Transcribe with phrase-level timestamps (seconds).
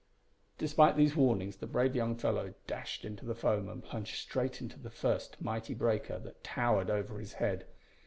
[0.57, 4.79] Despite these warnings the brave young fellow dashed into the foam, and plunged straight into
[4.79, 7.67] the first mighty breaker that towered over his head.